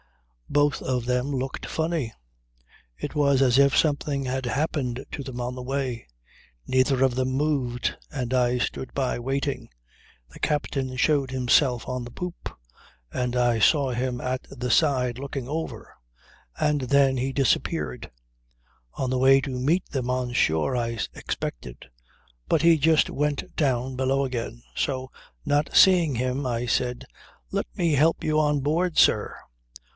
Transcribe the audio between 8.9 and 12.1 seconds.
by waiting. The captain showed himself on